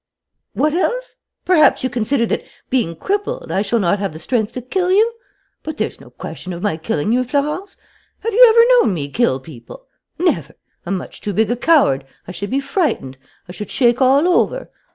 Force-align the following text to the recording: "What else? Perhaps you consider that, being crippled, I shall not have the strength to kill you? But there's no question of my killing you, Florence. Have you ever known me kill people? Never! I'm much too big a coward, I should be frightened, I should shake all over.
"What 0.53 0.73
else? 0.73 1.17
Perhaps 1.45 1.83
you 1.83 1.89
consider 1.91 2.25
that, 2.25 2.43
being 2.71 2.95
crippled, 2.95 3.51
I 3.51 3.61
shall 3.61 3.77
not 3.79 3.99
have 3.99 4.13
the 4.13 4.17
strength 4.19 4.51
to 4.53 4.61
kill 4.63 4.89
you? 4.91 5.13
But 5.61 5.77
there's 5.77 6.01
no 6.01 6.09
question 6.09 6.53
of 6.53 6.63
my 6.63 6.75
killing 6.77 7.11
you, 7.13 7.23
Florence. 7.23 7.77
Have 8.21 8.33
you 8.33 8.43
ever 8.49 8.87
known 8.87 8.95
me 8.95 9.07
kill 9.09 9.39
people? 9.39 9.85
Never! 10.17 10.55
I'm 10.87 10.97
much 10.97 11.21
too 11.21 11.33
big 11.33 11.51
a 11.51 11.55
coward, 11.55 12.03
I 12.27 12.31
should 12.31 12.49
be 12.49 12.59
frightened, 12.59 13.19
I 13.47 13.51
should 13.51 13.69
shake 13.69 14.01
all 14.01 14.27
over. 14.27 14.71